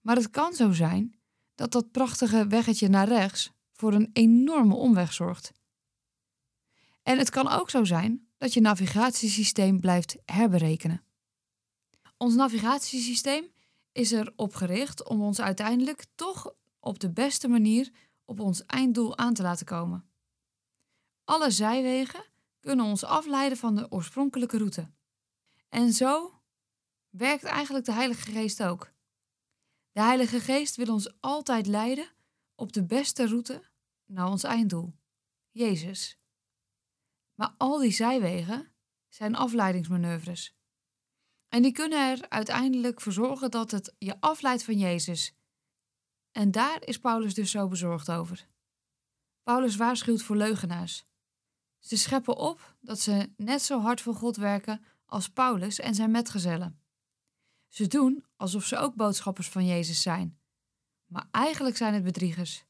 Maar 0.00 0.16
het 0.16 0.30
kan 0.30 0.52
zo 0.52 0.72
zijn 0.72 1.18
dat 1.54 1.72
dat 1.72 1.90
prachtige 1.90 2.46
weggetje 2.46 2.88
naar 2.88 3.08
rechts 3.08 3.52
voor 3.72 3.92
een 3.92 4.10
enorme 4.12 4.74
omweg 4.74 5.12
zorgt. 5.12 5.52
En 7.02 7.18
het 7.18 7.30
kan 7.30 7.48
ook 7.48 7.70
zo 7.70 7.84
zijn 7.84 8.28
dat 8.38 8.52
je 8.52 8.60
navigatiesysteem 8.60 9.80
blijft 9.80 10.16
herberekenen. 10.24 11.02
Ons 12.16 12.34
navigatiesysteem 12.34 13.44
is 13.92 14.10
erop 14.10 14.54
gericht 14.54 15.08
om 15.08 15.22
ons 15.22 15.40
uiteindelijk 15.40 16.04
toch 16.14 16.52
op 16.88 16.98
de 16.98 17.10
beste 17.10 17.48
manier 17.48 17.90
op 18.24 18.40
ons 18.40 18.64
einddoel 18.64 19.18
aan 19.18 19.34
te 19.34 19.42
laten 19.42 19.66
komen. 19.66 20.08
Alle 21.24 21.50
zijwegen 21.50 22.24
kunnen 22.60 22.84
ons 22.84 23.04
afleiden 23.04 23.58
van 23.58 23.74
de 23.74 23.90
oorspronkelijke 23.90 24.58
route. 24.58 24.90
En 25.68 25.92
zo 25.92 26.40
werkt 27.10 27.44
eigenlijk 27.44 27.84
de 27.84 27.92
Heilige 27.92 28.30
Geest 28.30 28.62
ook. 28.62 28.92
De 29.92 30.00
Heilige 30.00 30.40
Geest 30.40 30.76
wil 30.76 30.92
ons 30.92 31.20
altijd 31.20 31.66
leiden 31.66 32.08
op 32.54 32.72
de 32.72 32.84
beste 32.84 33.26
route 33.26 33.62
naar 34.06 34.28
ons 34.28 34.42
einddoel, 34.42 34.94
Jezus. 35.50 36.18
Maar 37.34 37.54
al 37.56 37.78
die 37.78 37.92
zijwegen 37.92 38.72
zijn 39.08 39.34
afleidingsmanoeuvres. 39.34 40.56
En 41.48 41.62
die 41.62 41.72
kunnen 41.72 42.10
er 42.10 42.28
uiteindelijk 42.28 43.00
voor 43.00 43.12
zorgen 43.12 43.50
dat 43.50 43.70
het 43.70 43.94
je 43.98 44.20
afleidt 44.20 44.64
van 44.64 44.78
Jezus. 44.78 45.37
En 46.38 46.50
daar 46.50 46.78
is 46.84 46.98
Paulus 46.98 47.34
dus 47.34 47.50
zo 47.50 47.68
bezorgd 47.68 48.10
over. 48.10 48.46
Paulus 49.42 49.76
waarschuwt 49.76 50.22
voor 50.22 50.36
leugenaars. 50.36 51.06
Ze 51.78 51.96
scheppen 51.96 52.36
op 52.36 52.76
dat 52.80 53.00
ze 53.00 53.30
net 53.36 53.62
zo 53.62 53.80
hard 53.80 54.00
voor 54.00 54.14
God 54.14 54.36
werken 54.36 54.84
als 55.06 55.28
Paulus 55.28 55.78
en 55.78 55.94
zijn 55.94 56.10
metgezellen. 56.10 56.80
Ze 57.68 57.86
doen 57.86 58.24
alsof 58.36 58.64
ze 58.64 58.76
ook 58.76 58.94
boodschappers 58.94 59.48
van 59.48 59.66
Jezus 59.66 60.02
zijn, 60.02 60.38
maar 61.06 61.28
eigenlijk 61.30 61.76
zijn 61.76 61.94
het 61.94 62.02
bedriegers. 62.02 62.64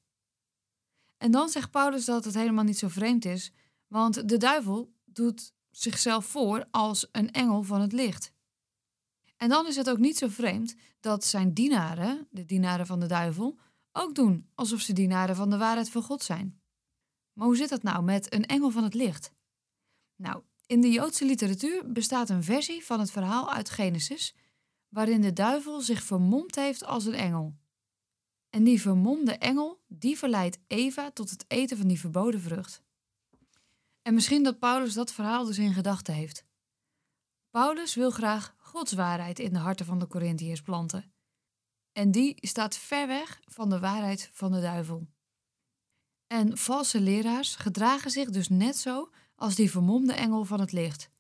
En 1.16 1.30
dan 1.30 1.48
zegt 1.48 1.70
Paulus 1.70 2.04
dat 2.04 2.24
het 2.24 2.34
helemaal 2.34 2.64
niet 2.64 2.78
zo 2.78 2.88
vreemd 2.88 3.24
is, 3.24 3.52
want 3.86 4.28
de 4.28 4.36
duivel 4.36 4.94
doet 5.04 5.52
zichzelf 5.70 6.26
voor 6.26 6.66
als 6.70 7.08
een 7.12 7.32
engel 7.32 7.62
van 7.62 7.80
het 7.80 7.92
licht. 7.92 8.32
En 9.38 9.48
dan 9.48 9.66
is 9.66 9.76
het 9.76 9.90
ook 9.90 9.98
niet 9.98 10.16
zo 10.16 10.28
vreemd 10.28 10.74
dat 11.00 11.24
zijn 11.24 11.54
dienaren, 11.54 12.26
de 12.30 12.44
dienaren 12.44 12.86
van 12.86 13.00
de 13.00 13.06
duivel, 13.06 13.58
ook 13.92 14.14
doen 14.14 14.48
alsof 14.54 14.80
ze 14.80 14.92
dienaren 14.92 15.36
van 15.36 15.50
de 15.50 15.58
waarheid 15.58 15.90
van 15.90 16.02
God 16.02 16.22
zijn. 16.22 16.60
Maar 17.32 17.46
hoe 17.46 17.56
zit 17.56 17.68
dat 17.68 17.82
nou 17.82 18.02
met 18.02 18.34
een 18.34 18.46
engel 18.46 18.70
van 18.70 18.84
het 18.84 18.94
licht? 18.94 19.32
Nou, 20.16 20.42
in 20.66 20.80
de 20.80 20.90
Joodse 20.90 21.24
literatuur 21.24 21.92
bestaat 21.92 22.30
een 22.30 22.42
versie 22.42 22.84
van 22.84 23.00
het 23.00 23.10
verhaal 23.10 23.52
uit 23.52 23.70
Genesis, 23.70 24.34
waarin 24.88 25.20
de 25.20 25.32
duivel 25.32 25.80
zich 25.80 26.02
vermomd 26.02 26.54
heeft 26.54 26.84
als 26.84 27.04
een 27.04 27.14
engel. 27.14 27.56
En 28.50 28.64
die 28.64 28.80
vermomde 28.80 29.32
engel, 29.32 29.80
die 29.86 30.18
verleidt 30.18 30.58
Eva 30.66 31.10
tot 31.10 31.30
het 31.30 31.44
eten 31.48 31.76
van 31.76 31.88
die 31.88 32.00
verboden 32.00 32.40
vrucht. 32.40 32.82
En 34.02 34.14
misschien 34.14 34.42
dat 34.42 34.58
Paulus 34.58 34.94
dat 34.94 35.12
verhaal 35.12 35.44
dus 35.44 35.58
in 35.58 35.72
gedachten 35.72 36.14
heeft. 36.14 36.44
Paulus 37.50 37.94
wil 37.94 38.10
graag 38.10 38.54
Gods 38.68 38.92
waarheid 38.92 39.38
in 39.38 39.52
de 39.52 39.58
harten 39.58 39.86
van 39.86 39.98
de 39.98 40.06
Corinthiërs 40.06 40.62
planten. 40.62 41.12
En 41.92 42.10
die 42.10 42.36
staat 42.40 42.76
ver 42.76 43.06
weg 43.06 43.40
van 43.44 43.70
de 43.70 43.78
waarheid 43.78 44.30
van 44.32 44.52
de 44.52 44.60
duivel. 44.60 45.08
En 46.26 46.58
valse 46.58 47.00
leraars 47.00 47.56
gedragen 47.56 48.10
zich 48.10 48.30
dus 48.30 48.48
net 48.48 48.76
zo 48.76 49.10
als 49.34 49.54
die 49.54 49.70
vermomde 49.70 50.12
engel 50.12 50.44
van 50.44 50.60
het 50.60 50.72
licht. 50.72 51.10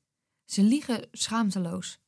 Ze 0.44 0.62
liegen 0.62 1.08
schaamteloos. 1.12 2.00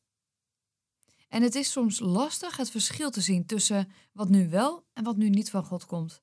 En 1.29 1.43
het 1.43 1.55
is 1.55 1.71
soms 1.71 1.99
lastig 1.99 2.57
het 2.57 2.71
verschil 2.71 3.11
te 3.11 3.21
zien 3.21 3.47
tussen 3.47 3.93
wat 4.13 4.29
nu 4.29 4.49
wel 4.49 4.87
en 4.93 5.05
wat 5.05 5.17
nu 5.17 5.29
niet 5.29 5.51
van 5.51 5.65
God 5.65 5.87
komt. 5.87 6.23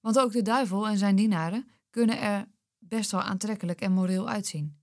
Want 0.00 0.18
ook 0.18 0.32
de 0.32 0.42
duivel 0.42 0.88
en 0.88 0.98
zijn 0.98 1.16
dienaren 1.16 1.70
kunnen 1.90 2.20
er 2.20 2.48
best 2.78 3.10
wel 3.10 3.22
aantrekkelijk 3.22 3.80
en 3.80 3.92
moreel 3.92 4.28
uitzien. 4.28 4.80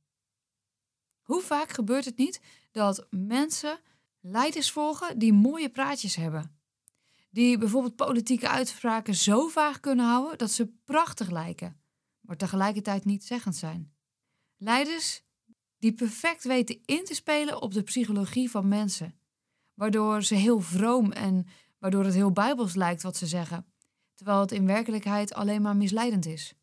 Hoe 1.22 1.42
vaak 1.42 1.70
gebeurt 1.72 2.06
het 2.06 2.18
niet 2.18 2.42
dat 2.72 3.08
mensen 3.10 3.80
leiders 4.20 4.72
volgen 4.72 5.20
die 5.20 5.34
mooie 5.34 5.70
praatjes 5.70 6.16
hebben? 6.16 6.58
Die 7.32 7.58
bijvoorbeeld 7.58 7.96
politieke 7.96 8.50
uitspraken 8.50 9.16
zo 9.16 9.48
vaag 9.48 9.80
kunnen 9.80 10.06
houden 10.06 10.38
dat 10.38 10.52
ze 10.52 10.74
prachtig 10.86 11.30
lijken, 11.30 11.82
maar 12.20 12.38
tegelijkertijd 12.38 13.06
niet 13.06 13.24
zeggend 13.24 13.56
zijn. 13.56 13.94
Leiders 14.58 15.24
die 15.78 15.94
perfect 15.94 16.44
weten 16.44 16.80
in 16.86 17.06
te 17.06 17.14
spelen 17.14 17.62
op 17.62 17.74
de 17.74 17.84
psychologie 17.84 18.50
van 18.50 18.68
mensen, 18.68 19.20
waardoor 19.74 20.24
ze 20.24 20.36
heel 20.36 20.60
vroom 20.60 21.12
en 21.12 21.48
waardoor 21.80 22.04
het 22.04 22.14
heel 22.14 22.32
bijbels 22.32 22.76
lijkt 22.76 23.04
wat 23.04 23.18
ze 23.18 23.28
zeggen, 23.28 23.66
terwijl 24.14 24.40
het 24.40 24.52
in 24.52 24.66
werkelijkheid 24.66 25.34
alleen 25.34 25.62
maar 25.62 25.76
misleidend 25.76 26.26
is. 26.26 26.54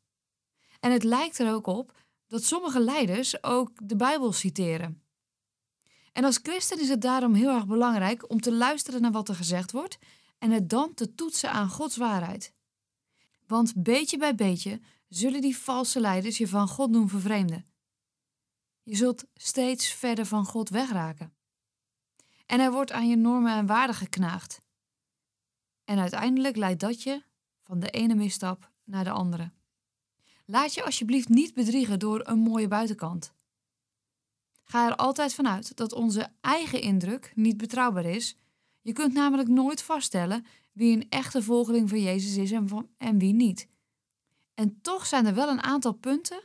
En 0.81 0.93
het 0.93 1.03
lijkt 1.03 1.39
er 1.39 1.53
ook 1.53 1.67
op 1.67 1.99
dat 2.27 2.45
sommige 2.45 2.81
leiders 2.81 3.43
ook 3.43 3.71
de 3.89 3.97
Bijbel 3.97 4.33
citeren. 4.33 5.03
En 6.17 6.25
als 6.25 6.39
christen 6.43 6.81
is 6.81 6.89
het 6.89 7.01
daarom 7.01 7.35
heel 7.35 7.55
erg 7.55 7.67
belangrijk 7.67 8.31
om 8.31 8.41
te 8.41 8.53
luisteren 8.53 9.01
naar 9.01 9.13
wat 9.13 9.29
er 9.29 9.35
gezegd 9.35 9.73
wordt 9.73 9.99
en 10.39 10.51
het 10.51 10.71
dan 10.71 10.95
te 10.95 11.15
toetsen 11.15 11.51
aan 11.51 11.69
Gods 11.69 11.97
waarheid. 11.97 12.55
Want 13.47 13.83
beetje 13.83 14.19
bij 14.19 14.35
beetje 14.35 14.81
zullen 15.09 15.41
die 15.41 15.57
valse 15.57 16.01
leiders 16.01 16.39
je 16.39 16.49
van 16.49 16.69
God 16.69 16.93
doen 16.93 17.09
vervreemden. 17.09 17.67
Je 18.83 18.97
zult 18.97 19.25
steeds 19.35 19.89
verder 19.89 20.27
van 20.27 20.45
God 20.45 20.69
wegraken. 20.69 21.35
En 22.47 22.61
er 22.61 22.73
wordt 22.73 22.93
aan 22.93 23.09
je 23.09 23.17
normen 23.17 23.53
en 23.53 23.67
waarden 23.67 23.97
geknaagd. 23.97 24.61
En 25.85 25.99
uiteindelijk 25.99 26.57
leidt 26.57 26.81
dat 26.81 27.03
je 27.03 27.23
van 27.63 27.79
de 27.79 27.91
ene 27.91 28.15
misstap 28.15 28.71
naar 28.85 29.05
de 29.05 29.11
andere. 29.11 29.53
Laat 30.45 30.75
je 30.75 30.85
alsjeblieft 30.85 31.29
niet 31.29 31.55
bedriegen 31.55 31.99
door 31.99 32.27
een 32.27 32.39
mooie 32.39 32.69
buitenkant. 32.69 33.36
Ga 34.69 34.87
er 34.87 34.97
altijd 34.97 35.35
vanuit 35.35 35.77
dat 35.77 35.93
onze 35.93 36.29
eigen 36.41 36.81
indruk 36.81 37.33
niet 37.35 37.57
betrouwbaar 37.57 38.05
is. 38.05 38.37
Je 38.81 38.93
kunt 38.93 39.13
namelijk 39.13 39.49
nooit 39.49 39.83
vaststellen 39.83 40.45
wie 40.73 40.97
een 40.97 41.07
echte 41.09 41.43
volgeling 41.43 41.89
van 41.89 42.01
Jezus 42.03 42.37
is 42.37 42.53
en, 42.53 42.89
en 42.99 43.19
wie 43.19 43.33
niet. 43.33 43.69
En 44.55 44.81
toch 44.81 45.07
zijn 45.07 45.27
er 45.27 45.35
wel 45.35 45.49
een 45.49 45.63
aantal 45.63 45.93
punten 45.93 46.41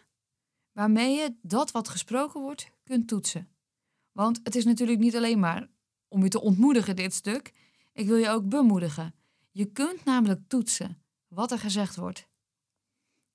waarmee 0.71 1.15
je 1.15 1.35
dat 1.41 1.71
wat 1.71 1.89
gesproken 1.89 2.41
wordt 2.41 2.71
kunt 2.83 3.07
toetsen. 3.07 3.49
Want 4.11 4.39
het 4.43 4.55
is 4.55 4.65
natuurlijk 4.65 4.99
niet 4.99 5.15
alleen 5.15 5.39
maar 5.39 5.69
om 6.07 6.23
je 6.23 6.29
te 6.29 6.41
ontmoedigen, 6.41 6.95
dit 6.95 7.13
stuk. 7.13 7.53
Ik 7.93 8.07
wil 8.07 8.17
je 8.17 8.29
ook 8.29 8.49
bemoedigen. 8.49 9.15
Je 9.51 9.65
kunt 9.65 10.05
namelijk 10.05 10.41
toetsen 10.47 11.03
wat 11.27 11.51
er 11.51 11.59
gezegd 11.59 11.95
wordt. 11.95 12.27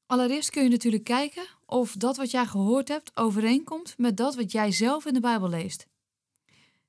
Allereerst 0.06 0.50
kun 0.50 0.62
je 0.62 0.68
natuurlijk 0.68 1.04
kijken 1.04 1.46
of 1.64 1.92
dat 1.92 2.16
wat 2.16 2.30
jij 2.30 2.46
gehoord 2.46 2.88
hebt 2.88 3.16
overeenkomt 3.16 3.98
met 3.98 4.16
dat 4.16 4.34
wat 4.34 4.52
jij 4.52 4.72
zelf 4.72 5.06
in 5.06 5.14
de 5.14 5.20
Bijbel 5.20 5.48
leest. 5.48 5.86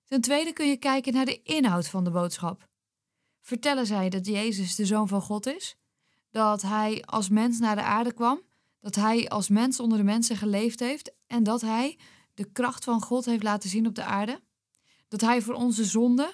Ten 0.06 0.22
tweede 0.22 0.54
kun 0.54 0.68
je 0.68 0.78
kijken 0.78 1.14
naar 1.14 1.26
de 1.26 1.42
inhoud 1.42 1.88
van 1.88 2.04
de 2.04 2.12
boodschap. 2.12 2.68
Vertellen 3.42 3.86
zij 3.86 4.10
dat 4.10 4.26
Jezus 4.26 4.76
de 4.76 4.86
Zoon 4.86 5.08
van 5.08 5.22
God 5.22 5.46
is? 5.46 5.76
Dat 6.32 6.62
Hij 6.62 7.04
als 7.06 7.30
mens 7.30 7.60
naar 7.60 7.76
de 7.76 7.82
aarde 7.82 8.14
kwam? 8.14 8.42
Dat 8.80 8.96
Hij 8.96 9.30
als 9.30 9.50
mens 9.50 9.80
onder 9.80 9.98
de 9.98 10.04
mensen 10.04 10.38
geleefd 10.38 10.80
heeft 10.80 11.12
en 11.28 11.44
dat 11.44 11.62
Hij 11.62 11.98
de 12.34 12.52
kracht 12.52 12.84
van 12.84 13.02
God 13.02 13.26
heeft 13.26 13.44
laten 13.44 13.70
zien 13.70 13.88
op 13.88 13.96
de 13.96 14.04
aarde? 14.04 14.42
Dat 15.08 15.22
Hij 15.22 15.42
voor 15.42 15.54
onze 15.54 15.86
zonde, 15.86 16.34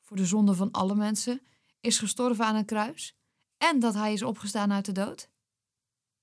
voor 0.00 0.16
de 0.16 0.26
zonde 0.26 0.54
van 0.54 0.70
alle 0.70 0.94
mensen, 0.94 1.40
is 1.80 1.98
gestorven 1.98 2.44
aan 2.44 2.56
een 2.56 2.64
kruis? 2.64 3.16
En 3.58 3.80
dat 3.80 3.94
Hij 3.94 4.12
is 4.12 4.22
opgestaan 4.22 4.72
uit 4.72 4.84
de 4.84 4.92
dood? 4.92 5.28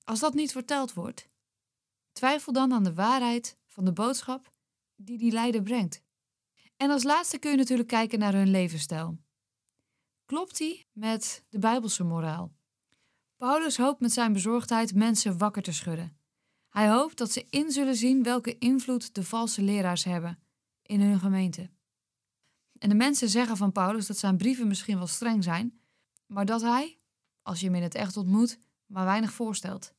Als 0.03 0.19
dat 0.19 0.33
niet 0.33 0.51
verteld 0.51 0.93
wordt, 0.93 1.29
twijfel 2.11 2.53
dan 2.53 2.73
aan 2.73 2.83
de 2.83 2.93
waarheid 2.93 3.57
van 3.67 3.85
de 3.85 3.93
boodschap 3.93 4.51
die 4.95 5.17
die 5.17 5.31
leider 5.31 5.61
brengt. 5.61 6.03
En 6.77 6.89
als 6.89 7.03
laatste 7.03 7.37
kun 7.37 7.51
je 7.51 7.57
natuurlijk 7.57 7.87
kijken 7.87 8.19
naar 8.19 8.33
hun 8.33 8.51
levensstijl. 8.51 9.17
Klopt 10.25 10.57
die 10.57 10.87
met 10.91 11.45
de 11.49 11.59
Bijbelse 11.59 12.03
moraal? 12.03 12.53
Paulus 13.37 13.77
hoopt 13.77 13.99
met 13.99 14.11
zijn 14.11 14.33
bezorgdheid 14.33 14.95
mensen 14.95 15.37
wakker 15.37 15.61
te 15.61 15.71
schudden. 15.71 16.17
Hij 16.69 16.89
hoopt 16.89 17.17
dat 17.17 17.31
ze 17.31 17.45
in 17.49 17.71
zullen 17.71 17.95
zien 17.95 18.23
welke 18.23 18.57
invloed 18.57 19.13
de 19.13 19.23
valse 19.23 19.61
leraars 19.61 20.03
hebben 20.03 20.39
in 20.81 21.01
hun 21.01 21.19
gemeente. 21.19 21.69
En 22.77 22.89
de 22.89 22.95
mensen 22.95 23.29
zeggen 23.29 23.57
van 23.57 23.71
Paulus 23.71 24.07
dat 24.07 24.17
zijn 24.17 24.37
brieven 24.37 24.67
misschien 24.67 24.97
wel 24.97 25.07
streng 25.07 25.43
zijn, 25.43 25.81
maar 26.25 26.45
dat 26.45 26.61
hij, 26.61 26.99
als 27.41 27.59
je 27.59 27.65
hem 27.65 27.75
in 27.75 27.81
het 27.81 27.95
echt 27.95 28.17
ontmoet, 28.17 28.59
maar 28.91 29.05
weinig 29.05 29.33
voorstelt. 29.33 29.93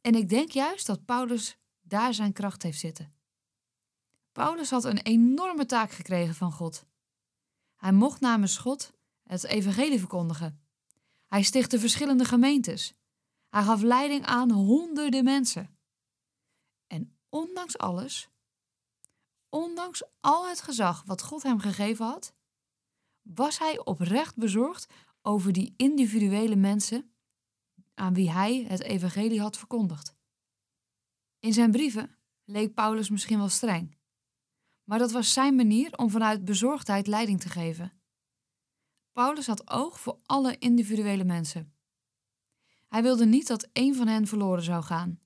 En 0.00 0.14
ik 0.14 0.28
denk 0.28 0.50
juist 0.50 0.86
dat 0.86 1.04
Paulus 1.04 1.58
daar 1.80 2.14
zijn 2.14 2.32
kracht 2.32 2.62
heeft 2.62 2.78
zitten. 2.78 3.14
Paulus 4.32 4.70
had 4.70 4.84
een 4.84 4.98
enorme 4.98 5.66
taak 5.66 5.90
gekregen 5.90 6.34
van 6.34 6.52
God. 6.52 6.86
Hij 7.76 7.92
mocht 7.92 8.20
namens 8.20 8.56
God 8.56 8.92
het 9.22 9.44
evangelie 9.44 9.98
verkondigen. 9.98 10.64
Hij 11.26 11.42
stichtte 11.42 11.78
verschillende 11.78 12.24
gemeentes. 12.24 12.94
Hij 13.48 13.62
gaf 13.62 13.82
leiding 13.82 14.26
aan 14.26 14.50
honderden 14.50 15.24
mensen. 15.24 15.76
En 16.86 17.16
ondanks 17.28 17.78
alles, 17.78 18.28
ondanks 19.48 20.02
al 20.20 20.48
het 20.48 20.60
gezag 20.60 21.02
wat 21.02 21.22
God 21.22 21.42
hem 21.42 21.58
gegeven 21.58 22.06
had, 22.06 22.34
was 23.22 23.58
hij 23.58 23.84
oprecht 23.84 24.36
bezorgd 24.36 24.86
over 25.22 25.52
die 25.52 25.74
individuele 25.76 26.56
mensen 26.56 27.11
aan 28.02 28.14
wie 28.14 28.30
hij 28.30 28.64
het 28.68 28.82
evangelie 28.82 29.40
had 29.40 29.58
verkondigd. 29.58 30.16
In 31.38 31.52
zijn 31.52 31.70
brieven 31.70 32.16
leek 32.44 32.74
Paulus 32.74 33.10
misschien 33.10 33.38
wel 33.38 33.48
streng, 33.48 33.96
maar 34.84 34.98
dat 34.98 35.12
was 35.12 35.32
zijn 35.32 35.54
manier 35.54 35.98
om 35.98 36.10
vanuit 36.10 36.44
bezorgdheid 36.44 37.06
leiding 37.06 37.40
te 37.40 37.48
geven. 37.48 37.92
Paulus 39.12 39.46
had 39.46 39.70
oog 39.70 40.00
voor 40.00 40.18
alle 40.26 40.58
individuele 40.58 41.24
mensen. 41.24 41.74
Hij 42.88 43.02
wilde 43.02 43.26
niet 43.26 43.46
dat 43.46 43.68
één 43.72 43.94
van 43.94 44.06
hen 44.06 44.26
verloren 44.26 44.62
zou 44.62 44.82
gaan. 44.82 45.20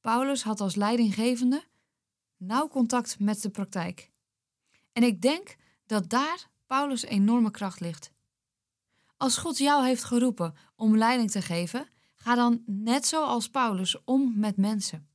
Paulus 0.00 0.42
had 0.42 0.60
als 0.60 0.74
leidinggevende 0.74 1.64
nauw 2.36 2.68
contact 2.68 3.18
met 3.18 3.42
de 3.42 3.50
praktijk. 3.50 4.12
En 4.92 5.02
ik 5.02 5.22
denk 5.22 5.56
dat 5.86 6.08
daar 6.10 6.50
Paulus' 6.66 7.04
enorme 7.04 7.50
kracht 7.50 7.80
ligt. 7.80 8.13
Als 9.16 9.36
God 9.36 9.58
jou 9.58 9.84
heeft 9.84 10.04
geroepen 10.04 10.54
om 10.76 10.96
leiding 10.96 11.30
te 11.30 11.42
geven, 11.42 11.88
ga 12.14 12.34
dan 12.34 12.62
net 12.66 13.06
zoals 13.06 13.48
Paulus 13.48 14.04
om 14.04 14.32
met 14.38 14.56
mensen. 14.56 15.08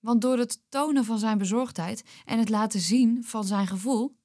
Want 0.00 0.20
door 0.20 0.38
het 0.38 0.62
tonen 0.68 1.04
van 1.04 1.18
zijn 1.18 1.38
bezorgdheid 1.38 2.04
en 2.24 2.38
het 2.38 2.48
laten 2.48 2.80
zien 2.80 3.24
van 3.24 3.44
zijn 3.44 3.66
gevoel, 3.66 4.16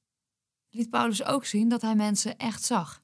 liet 0.70 0.90
Paulus 0.90 1.24
ook 1.24 1.44
zien 1.44 1.68
dat 1.68 1.82
hij 1.82 1.94
mensen 1.94 2.38
echt 2.38 2.62
zag. 2.62 3.02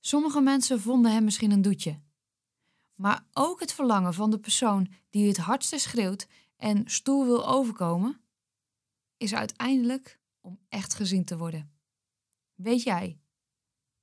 Sommige 0.00 0.40
mensen 0.40 0.80
vonden 0.80 1.12
hem 1.12 1.24
misschien 1.24 1.50
een 1.50 1.62
doetje. 1.62 2.00
Maar 2.94 3.24
ook 3.32 3.60
het 3.60 3.72
verlangen 3.72 4.14
van 4.14 4.30
de 4.30 4.38
persoon 4.38 4.88
die 5.10 5.28
het 5.28 5.36
hardste 5.36 5.78
schreeuwt 5.78 6.26
en 6.56 6.82
stoel 6.90 7.24
wil 7.24 7.48
overkomen, 7.48 8.20
is 9.16 9.34
uiteindelijk 9.34 10.20
om 10.40 10.58
echt 10.68 10.94
gezien 10.94 11.24
te 11.24 11.36
worden. 11.36 11.72
Weet 12.54 12.82
jij 12.82 13.18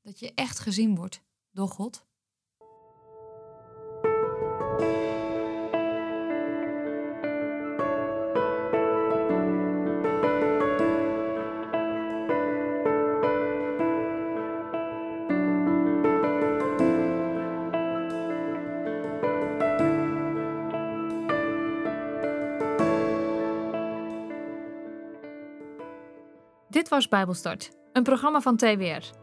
dat 0.03 0.19
je 0.19 0.31
echt 0.35 0.59
gezien 0.59 0.95
wordt 0.95 1.21
door 1.51 1.67
God? 1.67 2.05
Dit 26.69 26.89
was 26.89 27.07
Bijbelstart, 27.07 27.71
een 27.93 28.03
programma 28.03 28.41
van 28.41 28.57
TWR. 28.57 29.22